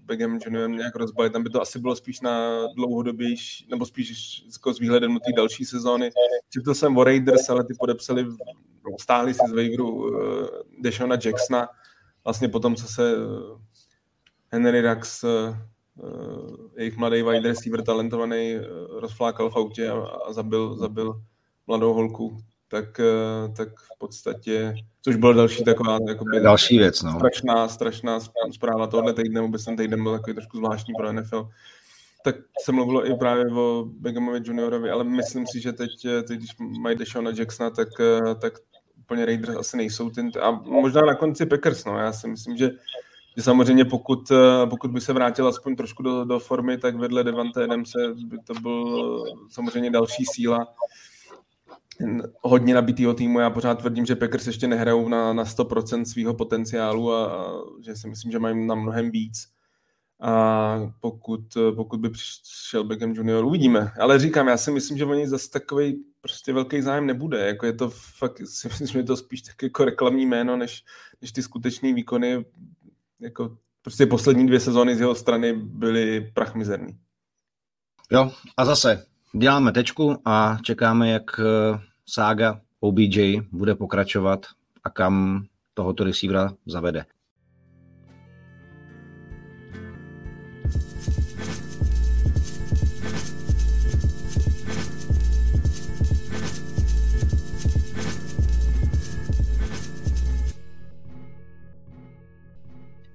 [0.05, 1.33] Beckham Juniorem nějak rozbalit.
[1.33, 5.31] Tam by to asi bylo spíš na dlouhodobější, nebo spíš jako s výhledem do té
[5.37, 6.09] další sezóny.
[6.49, 8.25] Četl jsem o Raiders, ale ty podepsali,
[8.99, 10.47] stáhli si z waiveru uh,
[10.81, 11.67] Deshona Jacksona,
[12.23, 13.15] vlastně potom, co se
[14.51, 15.25] Henry Rax,
[16.77, 18.57] jejich mladý wide receiver, talentovaný,
[18.99, 21.21] rozflákal v autě a zabil, zabil
[21.67, 22.37] mladou holku,
[22.73, 27.11] tak, uh, tak v podstatě Což byla další taková jakoby, další věc, no.
[27.15, 28.19] strašná, strašná
[28.51, 31.49] zpráva tohle týdne, vůbec ten týden byl takový trošku zvláštní pro NFL.
[32.23, 35.89] Tak se mluvilo i právě o Begamovi juniorovi, ale myslím si, že teď,
[36.27, 36.49] teď když
[36.81, 37.87] mají Deshona Jacksona, tak,
[38.41, 38.53] tak
[38.99, 41.97] úplně Raiders asi nejsou ten, a možná na konci Packers, no.
[41.97, 42.69] Já si myslím, že,
[43.37, 44.31] že samozřejmě pokud,
[44.69, 48.53] pokud by se vrátil aspoň trošku do, do formy, tak vedle Devante Adamse by to
[48.53, 50.67] byl samozřejmě další síla
[52.41, 53.39] hodně nabitýho týmu.
[53.39, 57.53] Já pořád tvrdím, že Packers ještě nehrajou na, na 100% svého potenciálu a, a
[57.85, 59.53] že si myslím, že mají na mnohem víc.
[60.21, 61.41] A pokud,
[61.75, 63.91] pokud by přišel Beckham Junior, uvidíme.
[63.99, 67.47] Ale říkám, já si myslím, že oni zase takový prostě velký zájem nebude.
[67.47, 70.83] Jako je to fakt, si myslím, že je to spíš tak jako reklamní jméno, než,
[71.21, 72.45] než ty skutečné výkony.
[73.19, 76.97] Jako prostě poslední dvě sezóny z jeho strany byly prachmizerný.
[78.11, 79.05] Jo, a zase
[79.37, 84.45] děláme tečku a čekáme, jak eh, sága OBJ bude pokračovat
[84.83, 87.05] a kam tohoto receivera zavede.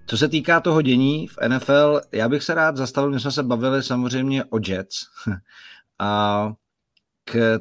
[0.07, 3.43] Co se týká toho dění v NFL, já bych se rád zastavil, my jsme se
[3.43, 5.07] bavili samozřejmě o Jets.
[6.01, 6.53] A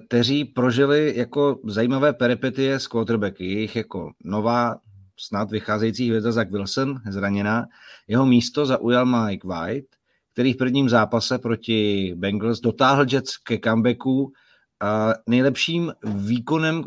[0.07, 3.45] kteří prožili jako zajímavé peripetie s quarterbacky.
[3.45, 4.75] Jejich jako nová,
[5.19, 7.65] snad vycházející hvězda Zach Wilson, zraněná.
[8.07, 9.87] Jeho místo zaujal Mike White,
[10.33, 14.33] který v prvním zápase proti Bengals dotáhl Jets ke comebacku
[14.81, 16.83] a nejlepším výkonem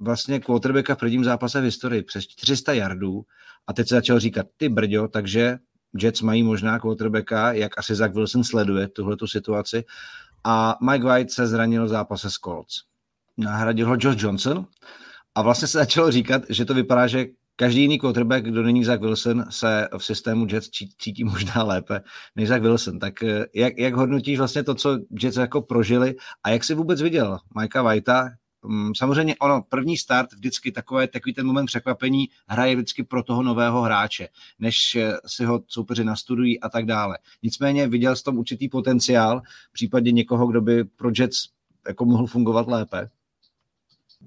[0.00, 3.22] vlastně quarterbacka v prvním zápase v historii přes 400 yardů
[3.66, 5.58] a teď se začal říkat, ty brďo, takže
[6.02, 9.84] Jets mají možná quarterbacka, jak asi Zach Wilson sleduje tuhletu situaci
[10.44, 12.74] a Mike White se zranil v zápase s Colts.
[13.36, 14.66] Nahradil ho Josh Johnson
[15.34, 17.26] a vlastně se začalo říkat, že to vypadá, že
[17.56, 22.00] každý jiný quarterback, kdo není Zach Wilson, se v systému Jets cítí možná lépe
[22.36, 22.98] než Zach Wilson.
[22.98, 27.02] Tak eh, jak, jak hodnotíš vlastně to, co Jets jako prožili a jak jsi vůbec
[27.02, 28.28] viděl Mikea Whitea,
[28.96, 33.82] samozřejmě ono, první start vždycky takové, takový ten moment překvapení hraje vždycky pro toho nového
[33.82, 37.18] hráče, než eh, si ho soupeři nastudují a tak dále.
[37.42, 41.48] Nicméně viděl jsem tom určitý potenciál v případě někoho, kdo by pro Jets
[41.88, 43.10] jako mohl fungovat lépe?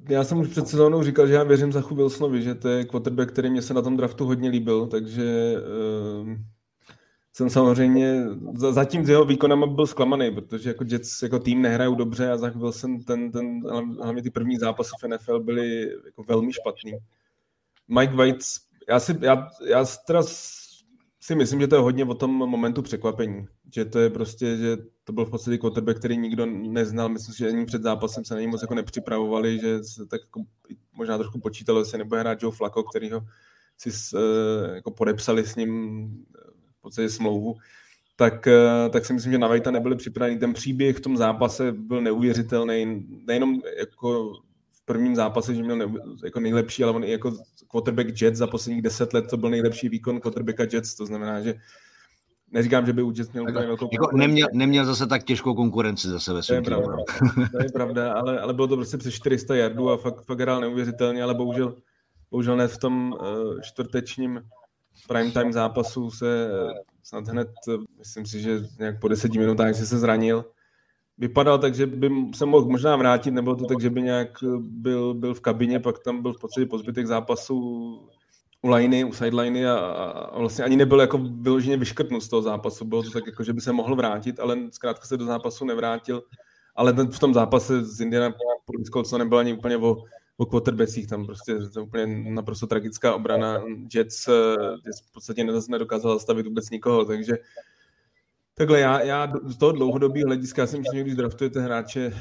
[0.10, 3.32] Já jsem už před sezónou říkal, že já věřím za Wilsonovi, že to je quarterback,
[3.32, 5.56] který mě se na tom draftu hodně líbil, takže
[6.22, 6.36] uh,
[7.34, 12.32] jsem samozřejmě zatím s jeho výkonama byl zklamaný, protože jako Jets jako tým nehrajou dobře
[12.32, 13.62] a Zach Wilson, ten, ten,
[14.02, 16.94] hlavně ty první zápasy v NFL byly jako velmi špatný.
[17.88, 18.46] Mike White,
[18.90, 20.24] já si, já, já teda
[21.20, 23.46] si myslím, že to je hodně o tom momentu překvapení.
[23.74, 27.10] Že to je prostě, že to byl v podstatě quarterback, který nikdo neznal.
[27.10, 30.44] Myslím, že ani před zápasem se na něj moc jako nepřipravovali, že se tak jako
[30.94, 33.22] možná trošku počítalo, se nebude hrát Joe Flacco, ho
[33.78, 36.10] si s, eh, jako podepsali s ním
[36.94, 37.56] podstatě smlouvu.
[38.16, 40.40] Tak, eh, tak si myslím, že na Vejta nebyli připraveni.
[40.40, 43.06] Ten příběh v tom zápase byl neuvěřitelný.
[43.28, 44.34] Nejenom jako
[44.86, 45.86] prvním zápase, že měl ne,
[46.24, 47.38] jako nejlepší, ale on i jako
[47.72, 51.56] quarterback Jets za posledních deset let to byl nejlepší výkon quarterbacka Jets, to znamená, že
[52.52, 56.34] neříkám, že by Jets měl úplně velkou jako neměl, neměl zase tak těžkou konkurenci zase
[56.34, 56.98] ve svém To je pravda,
[57.52, 60.62] to je pravda ale, ale bylo to prostě přes 400 yardů a fakt, fakt hrál
[60.62, 61.76] neuvěřitelně, ale bohužel,
[62.32, 64.42] bohužel ne v tom uh, čtvrtečním
[65.08, 66.50] primetime zápasu se
[67.04, 67.48] snad hned,
[67.98, 70.46] myslím si, že nějak po deseti minutách se zranil
[71.18, 75.14] vypadal tak, že by se mohl možná vrátit, nebo to tak, že by nějak byl,
[75.14, 77.56] byl v kabině, pak tam byl v podstatě po zbytek zápasu
[78.62, 82.86] u liney, u sideliny a, a, vlastně ani nebyl jako vyloženě vyškrtnut z toho zápasu.
[82.86, 86.24] Bylo to tak, jako, že by se mohl vrátit, ale zkrátka se do zápasu nevrátil.
[86.76, 88.34] Ale ten, v tom zápase s Indiana
[89.06, 90.04] co nebyl ani úplně o,
[90.38, 93.64] o quarterbackích, tam prostě to úplně naprosto tragická obrana.
[93.96, 94.28] Jets,
[94.86, 97.34] Jets v podstatě nedokázal zastavit vůbec nikoho, takže
[98.56, 102.14] Takhle já, já z toho dlouhodobého hlediska si myslím, že když draftujete hráče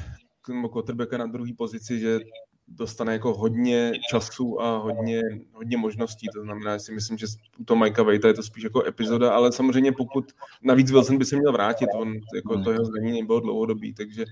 [0.49, 2.21] nebo quarterbacka na druhé pozici, že
[2.69, 5.23] dostane jako hodně času a hodně,
[5.53, 6.27] hodně možností.
[6.35, 7.27] To znamená, že si myslím, že
[7.59, 11.25] u toho Mikea Vejta je to spíš jako epizoda, ale samozřejmě pokud navíc Wilson by
[11.25, 14.25] se měl vrátit, on jako to jeho zranění bylo dlouhodobý, takže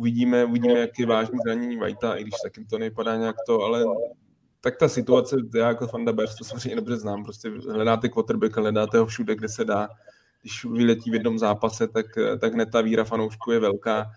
[0.00, 3.84] uvidíme, uvidíme, jak je vážný zranění Vajta, i když taky to nevypadá nějak to, ale
[4.60, 8.98] tak ta situace, já jako fanda Bears to samozřejmě dobře znám, prostě hledáte quarterbacka, hledáte
[8.98, 9.88] ho všude, kde se dá,
[10.42, 12.06] když vyletí v jednom zápase, tak,
[12.40, 14.10] tak hned ta víra fanoušku je velká.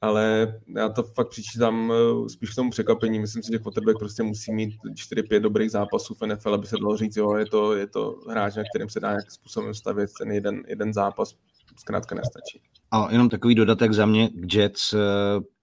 [0.00, 3.18] Ale já to fakt přičítám eh, spíš k tomu překvapení.
[3.18, 6.96] Myslím si, že quarterback prostě musí mít 4-5 dobrých zápasů v NFL, aby se dalo
[6.96, 10.10] říct, jo, je to, je to hráč, na kterým se dá nějakým způsobem stavět.
[10.18, 11.34] Ten jeden, jeden zápas
[11.78, 12.60] zkrátka nestačí.
[12.90, 14.92] A jenom takový dodatek za mě k Jets.
[14.92, 14.98] Eh,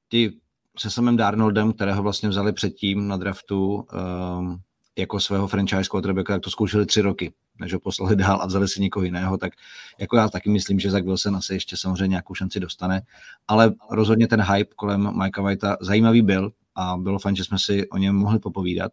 [0.09, 0.31] ti
[0.77, 4.57] se samým Darnoldem, kterého vlastně vzali předtím na draftu um,
[4.97, 8.67] jako svého franchise quarterbacka, tak to zkoušeli tři roky než ho poslali dál a vzali
[8.67, 9.53] si někoho jiného, tak
[9.99, 13.01] jako já taky myslím, že Zach Wilson asi ještě samozřejmě nějakou šanci dostane,
[13.47, 17.89] ale rozhodně ten hype kolem Mikea Whitea zajímavý byl a bylo fajn, že jsme si
[17.89, 18.91] o něm mohli popovídat.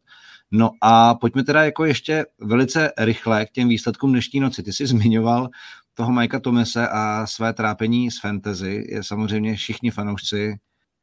[0.51, 4.63] No a pojďme teda jako ještě velice rychle k těm výsledkům dnešní noci.
[4.63, 5.49] Ty jsi zmiňoval
[5.97, 8.87] toho Mikea Tomese a své trápení z fantasy.
[8.89, 10.59] Je samozřejmě všichni fanoušci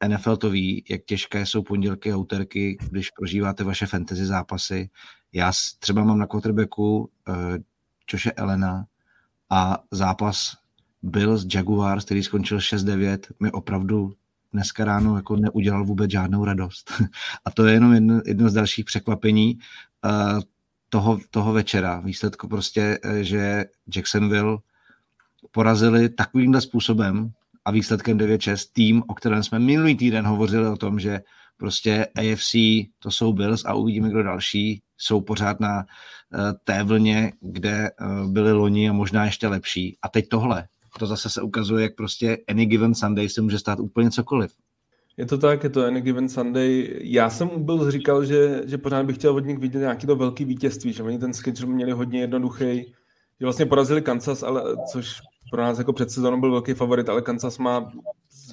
[0.08, 4.90] NFL to ví, jak těžké jsou pondělky a úterky, když prožíváte vaše fantasy zápasy.
[5.32, 7.36] Já třeba mám na quarterbacku uh,
[8.12, 8.84] Joše Elena
[9.50, 10.56] a zápas
[11.02, 14.12] byl z Jaguars, který skončil 6-9, mi opravdu
[14.52, 16.92] dneska ráno jako neudělal vůbec žádnou radost.
[17.44, 19.58] A to je jenom jedno, jedno z dalších překvapení
[20.04, 20.40] uh,
[20.88, 22.00] toho, toho večera.
[22.00, 23.64] Výsledku prostě, eh, že
[23.96, 24.58] Jacksonville
[25.50, 27.30] porazili takovýmhle způsobem
[27.64, 31.20] a výsledkem 9-6 tým, o kterém jsme minulý týden hovořili o tom, že
[31.56, 32.52] prostě AFC
[32.98, 37.92] to jsou Bills a uvidíme, kdo další jsou pořád na eh, té vlně, kde eh,
[38.26, 39.96] byly loni a možná ještě lepší.
[40.02, 40.64] A teď tohle.
[40.98, 44.52] To zase se ukazuje, jak prostě any given Sunday se může stát úplně cokoliv.
[45.16, 46.98] Je to tak, je to any given Sunday.
[47.00, 50.16] Já jsem u Bills říkal, že, že pořád bych chtěl od nich vidět nějaký to
[50.16, 52.94] velký vítězství, že oni ten schedule měli hodně jednoduchý,
[53.40, 57.22] že vlastně porazili Kansas, ale, což pro nás jako před sezónou byl velký favorit, ale
[57.22, 57.92] Kansas má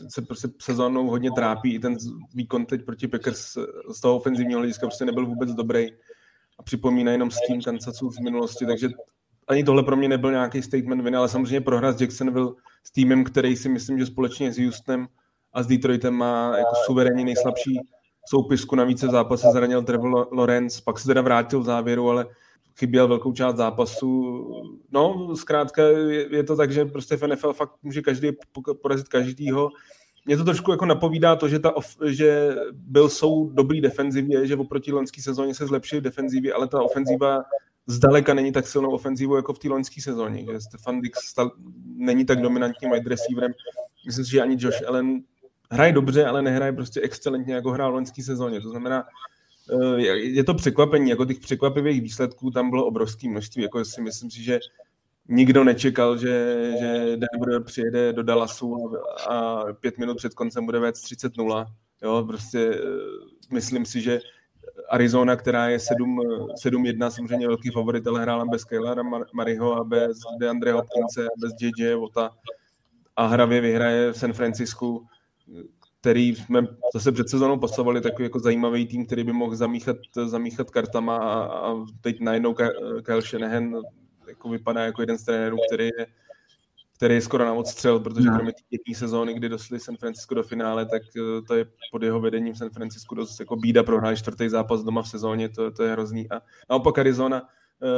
[0.10, 1.74] se prostě sezónou hodně trápí.
[1.74, 1.98] I ten
[2.36, 3.58] výkon teď proti Packers
[3.94, 5.88] z toho ofenzivního hlediska prostě nebyl vůbec dobrý
[6.60, 8.90] a připomíná jenom s tím Kansasu z minulosti, takže
[9.48, 12.52] ani tohle pro mě nebyl nějaký statement viny, ale samozřejmě prohra s Jacksonville
[12.84, 15.08] s týmem, který si myslím, že společně s Houstonem
[15.54, 17.80] a s Detroitem má jako suverénně nejslabší
[18.30, 18.76] soupisku.
[18.76, 22.26] Navíc se v zápase zranil Trevor Lawrence, pak se teda vrátil v závěru, ale
[22.80, 24.48] chyběl velkou část zápasu.
[24.92, 28.30] No, zkrátka je, je to tak, že prostě v NFL fakt může každý
[28.82, 29.70] porazit každýho.
[30.26, 34.56] Mě to trošku jako napovídá to, že, ta off, že byl jsou dobrý defenzivě, že
[34.56, 37.44] oproti loňské sezóně se zlepšili defenzivy, ale ta ofenzíva
[37.88, 41.52] zdaleka není tak silnou ofenzívou jako v té loňské sezóně, že Stefan Dix stal,
[41.96, 43.52] není tak dominantním wide receiverem.
[44.06, 45.24] Myslím si, že ani Josh Allen
[45.72, 48.62] hraje dobře, ale nehraje prostě excelentně, jako hrál v loňské sezóně.
[48.62, 49.04] To znamená,
[50.14, 54.44] je to překvapení, jako těch překvapivých výsledků tam bylo obrovské množství, jako si myslím si,
[54.44, 54.60] že
[55.28, 58.94] nikdo nečekal, že, že Denver přijede do Dallasu
[59.30, 61.66] a, pět minut před koncem bude vést 30-0.
[62.04, 62.82] Jo, prostě
[63.52, 64.20] myslím si, že
[64.90, 69.04] Arizona, která je 7-1, samozřejmě velký favorit, ale hrála bez Kylera
[69.34, 72.32] Mariho a bez DeAndre Hopkinse bez JJ Vota
[73.16, 75.08] a hravě vyhraje v San Francisku,
[76.02, 80.70] který jsme zase před sezónou postavili takový jako zajímavý tým, který by mohl zamíchat, zamíchat
[80.70, 82.56] kartama a, a teď najednou
[83.04, 83.76] Kyle Shanahan
[84.28, 86.08] jako vypadá jako jeden z trenérů, který je
[87.02, 88.36] který je skoro na odstřel, protože no.
[88.36, 88.54] kromě
[88.88, 92.56] té sezóny, kdy došli San Francisco do finále, tak eh, to je pod jeho vedením
[92.56, 96.32] San Francisco dost jako bída prohrát čtvrtý zápas doma v sezóně, to, to je hrozný.
[96.32, 97.50] A naopak Arizona,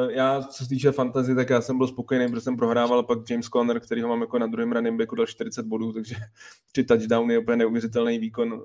[0.09, 3.45] já, co se týče fantasy, tak já jsem byl spokojený, protože jsem prohrával pak James
[3.45, 6.15] Conner, který ho mám jako na druhém running backu, dal 40 bodů, takže
[6.71, 8.61] tři touchdowny je úplně neuvěřitelný výkon.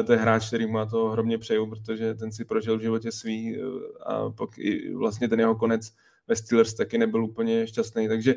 [0.00, 3.12] Eh, to je hráč, který má to hromně přeju, protože ten si prožil v životě
[3.12, 3.58] svý
[4.06, 5.92] a pak i vlastně ten jeho konec
[6.28, 8.08] ve Steelers taky nebyl úplně šťastný.
[8.08, 8.34] Takže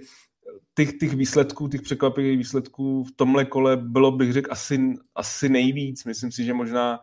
[0.75, 6.05] těch, těch výsledků, těch překvapivých výsledků v tomhle kole bylo, bych řekl, asi, asi nejvíc.
[6.05, 6.99] Myslím si, že možná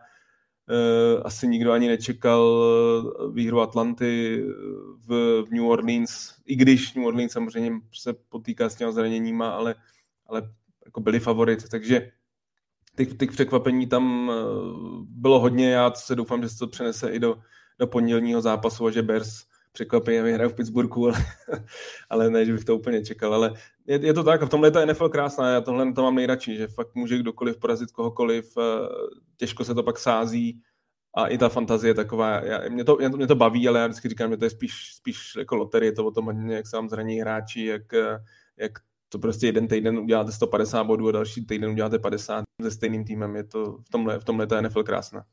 [1.23, 4.53] asi nikdo ani nečekal eh, výhru Atlanty eh,
[5.07, 9.75] v, v New Orleans, i když New Orleans samozřejmě se potýká s těmi zraněníma, ale,
[10.27, 10.49] ale
[10.85, 12.11] jako byli favorit, takže
[12.95, 14.31] těch, těch překvapení tam
[15.07, 17.35] bylo hodně, já se doufám, že se to přenese i do,
[17.79, 19.43] do pondělního zápasu a že Bears
[19.75, 21.25] překvapení vyhraju v Pittsburghu, ale,
[22.09, 23.53] ale ne, že bych to úplně čekal, ale
[23.87, 26.57] je, je to tak v tomhle je ta NFL krásná, já tohle to mám nejradši,
[26.57, 28.87] že fakt může kdokoliv porazit kohokoliv, eh,
[29.37, 30.61] těžko se to pak sází
[31.15, 34.09] a i ta fantazie je taková, já, mě, to, mě to baví, ale já vždycky
[34.09, 37.19] říkám, že to je spíš, spíš jako loterie, to o tom, jak se vám zraní
[37.19, 38.17] hráči, jak, eh,
[38.57, 38.71] jak
[39.09, 43.35] to prostě jeden týden uděláte 150 bodů a další týden uděláte 50 se stejným týmem,
[43.35, 45.25] je to v tomhle, v tomhle ta NFL krásná.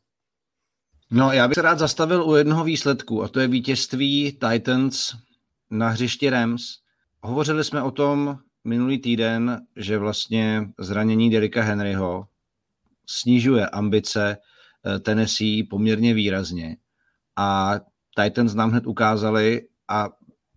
[1.14, 5.14] No, já bych se rád zastavil u jednoho výsledku, a to je vítězství Titans
[5.70, 6.62] na hřišti Rams.
[7.22, 12.26] Hovořili jsme o tom minulý týden, že vlastně zranění Derika Henryho
[13.06, 16.76] snižuje ambice eh, Tennessee poměrně výrazně.
[17.36, 17.80] A
[18.22, 20.08] Titans nám hned ukázali, a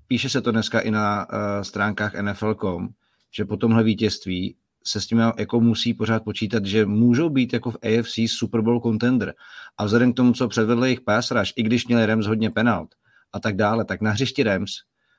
[0.08, 2.90] píše se to dneska i na uh, stránkách NFL.com,
[3.32, 4.56] že po tomhle vítězství
[4.88, 8.82] se s tím jako musí pořád počítat, že můžou být jako v AFC Super Bowl
[8.82, 9.34] contender.
[9.78, 12.90] A vzhledem k tomu, co předvedl jejich pass rush, i když měli Rams hodně penalt
[13.34, 14.72] a tak dále, tak na hřišti Rams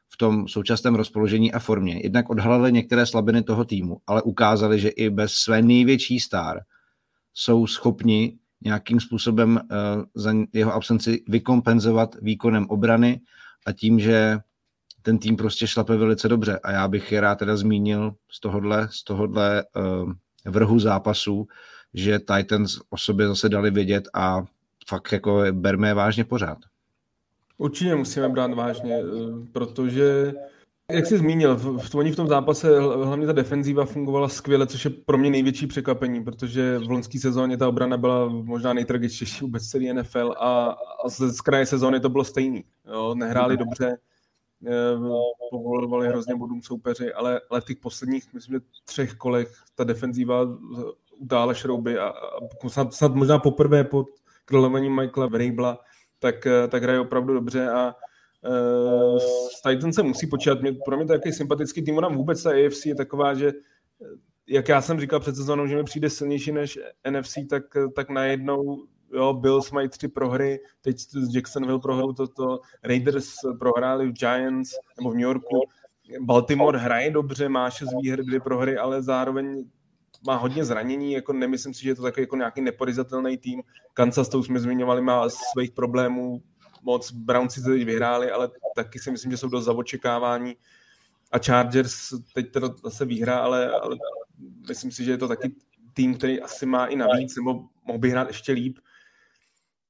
[0.08, 4.88] v tom současném rozpoložení a formě jednak odhalili některé slabiny toho týmu, ale ukázali, že
[4.88, 6.60] i bez své největší star
[7.34, 13.20] jsou schopni nějakým způsobem uh, za jeho absenci vykompenzovat výkonem obrany
[13.66, 14.38] a tím, že
[15.06, 18.88] ten tým prostě šlape velice dobře a já bych je rád teda zmínil z tohohle,
[18.90, 20.12] z tohohle uh,
[20.52, 21.46] vrhu zápasů,
[21.94, 24.44] že Titans o sobě zase dali vědět a
[24.88, 26.58] fakt jako berme je vážně pořád.
[27.58, 29.02] Určitě musíme brát vážně, eh,
[29.52, 30.34] protože
[30.92, 34.90] jak jsi zmínil, v, v, v tom zápase hlavně ta defenzíva fungovala skvěle, což je
[34.90, 39.92] pro mě největší překvapení, protože v loňské sezóně ta obrana byla možná nejtragičtější vůbec celý
[39.92, 42.64] NFL a, a z, z kraje sezóny to bylo stejný.
[42.86, 44.15] Jo, nehráli dobře, Eh,
[45.50, 50.46] povolovali hrozně bodům soupeři, ale, ale v těch posledních, myslím, že třech kolech ta defenzíva
[51.18, 54.06] udála šrouby a, a snad, snad možná poprvé pod
[54.44, 55.78] královením Michaela Vrabla,
[56.18, 57.94] tak, eh, tak hraje opravdu dobře a
[58.48, 60.60] uh, s Titan se musí počítat.
[60.60, 63.52] Mě, pro mě to je jaký sympatický tým, ona vůbec ta AFC je taková, že
[64.46, 66.78] jak já jsem říkal před sezónou, že mi přijde silnější než
[67.10, 67.62] NFC, tak,
[67.94, 74.12] tak najednou jo, Bills mají tři prohry, teď z Jacksonville prohru toto, Raiders prohráli v
[74.12, 75.60] Giants nebo v New Yorku,
[76.20, 79.64] Baltimore hraje dobře, má šest výher, dvě prohry, ale zároveň
[80.26, 83.62] má hodně zranění, jako nemyslím si, že je to takový jako nějaký neporizatelný tým.
[83.94, 86.42] Kansas, to už jsme zmiňovali, má svých problémů
[86.82, 87.12] moc.
[87.12, 90.56] Brownsi to teď vyhráli, ale taky si myslím, že jsou dost za očekávání.
[91.32, 93.96] A Chargers teď teda zase výhra, ale, ale
[94.68, 95.54] myslím si, že je to taky
[95.94, 98.78] tým, který asi má i navíc, nebo mohl by hrát ještě líp.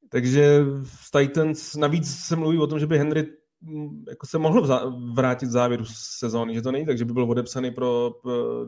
[0.08, 3.26] Takže z Titans, navíc se mluví o tom, že by Henry
[3.60, 5.84] mm, jako se mohl vrátit v závěru
[6.18, 8.10] sezóny, že to není tak, že by byl odepsaný pro,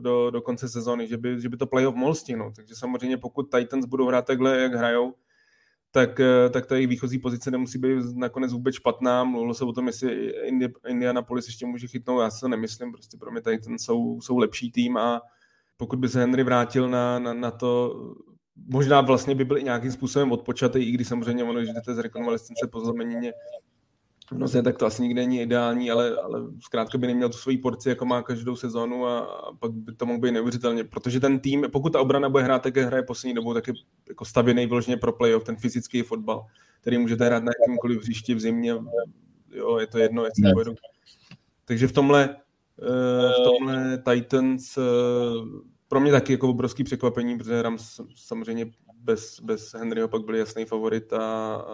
[0.00, 2.56] do, do konce sezóny, že by, že by to playoff mohl stihnout.
[2.56, 5.14] Takže samozřejmě pokud Titans budou hrát takhle, jak hrajou,
[5.90, 9.24] tak, eh, tak ta jejich výchozí pozice nemusí být nakonec vůbec špatná.
[9.24, 10.32] Mluvilo se o tom, jestli
[10.88, 14.96] Indianapolis ještě může chytnout, já se nemyslím, prostě pro mě Titans jsou, jsou lepší tým
[14.96, 15.20] a
[15.76, 17.94] pokud by se Henry vrátil na, na, na to
[18.66, 21.98] možná vlastně by byl i nějakým způsobem odpočatý, i když samozřejmě ono, když jdete z
[21.98, 23.32] rekonvalescence po zlomenině,
[24.30, 27.88] Vlastně tak to asi nikdy není ideální, ale, ale zkrátka by neměl tu svoji porci,
[27.88, 31.66] jako má každou sezónu a, a pak by to mohl být neuvěřitelně, protože ten tým,
[31.72, 33.74] pokud ta obrana bude hrát tak, jak hraje poslední dobou, tak je
[34.08, 36.46] jako stavěný vyloženě pro playoff, ten fyzický fotbal,
[36.80, 38.74] který můžete hrát na jakýmkoliv hřišti v zimě,
[39.52, 40.74] jo, je to jedno, jestli pojedu.
[41.64, 42.36] Takže v tomhle
[42.78, 44.78] v tomhle Titans
[45.88, 50.64] pro mě taky jako obrovský překvapení, protože Rams samozřejmě bez, bez Henryho pak byl jasný
[50.64, 51.64] favorit a,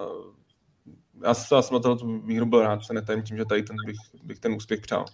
[1.22, 4.38] já, já jsem na to výhru byl rád, se netajím tím, že Titans bych, bych
[4.38, 5.04] ten úspěch přál.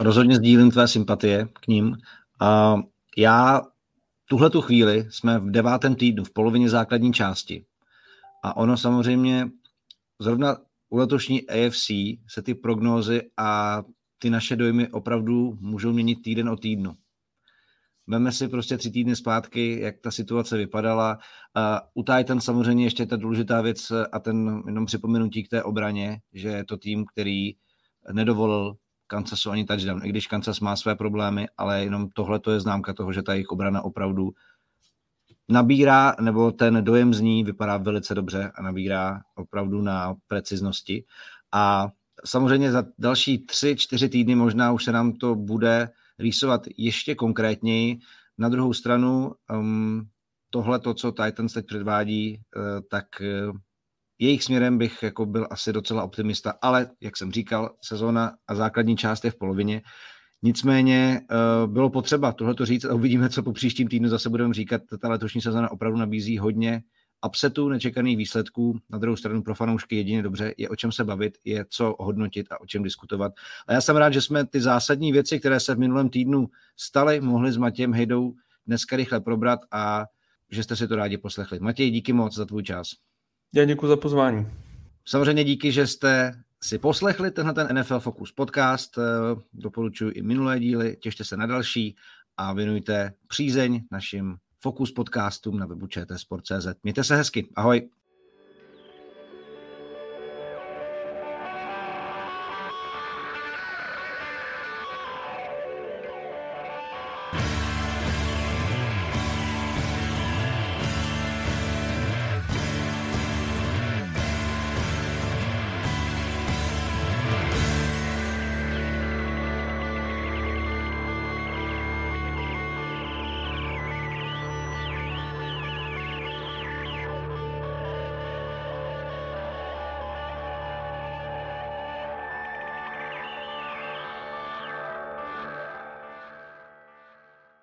[0.00, 1.96] Rozhodně sdílím tvé sympatie k ním.
[2.40, 2.76] A
[3.16, 3.62] já
[4.24, 7.64] tuhle tu chvíli jsme v devátém týdnu, v polovině základní části.
[8.42, 9.50] A ono samozřejmě,
[10.18, 10.56] zrovna
[10.88, 11.86] u letošní AFC
[12.28, 13.82] se ty prognózy a
[14.18, 16.96] ty naše dojmy opravdu můžou měnit týden o týdnu.
[18.06, 21.18] Veme si prostě tři týdny zpátky, jak ta situace vypadala.
[21.94, 26.48] U Titan samozřejmě ještě ta důležitá věc a ten jenom připomenutí k té obraně, že
[26.48, 27.52] je to tým, který
[28.12, 28.76] nedovolil
[29.06, 32.94] Kansasu ani touchdown, i když Kansas má své problémy, ale jenom tohle to je známka
[32.94, 34.30] toho, že ta jejich obrana opravdu
[35.48, 41.04] nabírá, nebo ten dojem z ní vypadá velice dobře a nabírá opravdu na preciznosti.
[41.52, 41.88] A
[42.24, 45.90] samozřejmě za další tři, čtyři týdny možná už se nám to bude
[46.22, 47.98] rýsovat ještě konkrétněji.
[48.38, 50.02] Na druhou stranu, um,
[50.50, 53.56] tohle, to, co Titans teď předvádí, uh, tak uh,
[54.18, 58.96] jejich směrem bych jako byl asi docela optimista, ale jak jsem říkal, sezóna a základní
[58.96, 59.82] část je v polovině.
[60.42, 64.82] Nicméně uh, bylo potřeba tohleto říct a uvidíme, co po příštím týdnu zase budeme říkat.
[65.00, 66.82] Ta letošní sezóna opravdu nabízí hodně
[67.26, 68.78] upsetů, nečekaných výsledků.
[68.90, 72.52] Na druhou stranu pro fanoušky jedině dobře je o čem se bavit, je co hodnotit
[72.52, 73.32] a o čem diskutovat.
[73.66, 77.20] A já jsem rád, že jsme ty zásadní věci, které se v minulém týdnu staly,
[77.20, 78.34] mohli s Matějem Hejdou
[78.66, 80.04] dneska rychle probrat a
[80.50, 81.60] že jste si to rádi poslechli.
[81.60, 82.90] Matěj, díky moc za tvůj čas.
[83.54, 84.46] Já děkuji za pozvání.
[85.04, 88.98] Samozřejmě díky, že jste si poslechli tenhle ten NFL Focus podcast.
[89.52, 91.96] Doporučuji i minulé díly, těšte se na další
[92.36, 96.66] a věnujte přízeň našim Fokus podcastům na webu čtsport.cz.
[96.82, 97.48] Mějte se hezky.
[97.56, 97.88] Ahoj.